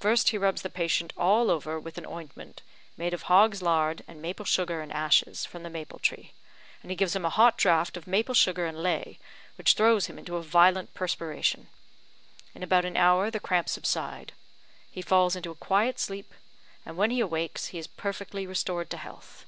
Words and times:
First 0.00 0.28
he 0.28 0.36
rubs 0.36 0.60
the 0.60 0.68
patient 0.68 1.14
all 1.16 1.50
over 1.50 1.80
with 1.80 1.96
an 1.96 2.04
ointment, 2.04 2.60
made 2.98 3.14
of 3.14 3.22
hog's 3.22 3.62
lard 3.62 4.04
and 4.06 4.20
maple 4.20 4.44
sugar 4.44 4.82
and 4.82 4.92
ashes, 4.92 5.46
from 5.46 5.62
the 5.62 5.70
maple 5.70 5.98
tree; 5.98 6.34
and 6.82 6.90
he 6.90 6.94
gives 6.94 7.16
him 7.16 7.24
a 7.24 7.30
hot 7.30 7.56
draught 7.56 7.96
of 7.96 8.06
maple 8.06 8.34
sugar 8.34 8.66
and 8.66 8.82
ley, 8.82 9.18
which 9.56 9.72
throws 9.72 10.08
him 10.08 10.18
into 10.18 10.36
a 10.36 10.42
violent 10.42 10.92
perspiration. 10.92 11.68
In 12.54 12.62
about 12.62 12.84
an 12.84 12.98
hour 12.98 13.30
the 13.30 13.40
cramps 13.40 13.72
subside; 13.72 14.32
he 14.90 15.00
falls 15.00 15.36
into 15.36 15.50
a 15.50 15.54
quiet 15.54 15.98
sleep, 15.98 16.34
and 16.84 16.98
when 16.98 17.10
he 17.10 17.20
awakes 17.20 17.68
he 17.68 17.78
is 17.78 17.86
perfectly 17.86 18.46
restored 18.46 18.90
to 18.90 18.98
health." 18.98 19.46